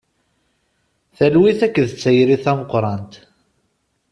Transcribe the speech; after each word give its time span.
Talwit 1.17 1.59
akked 1.67 1.89
tayri 2.01 2.37
tameqrant. 2.43 3.13